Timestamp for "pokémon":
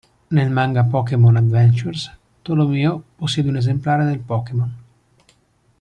0.83-1.37, 4.17-4.73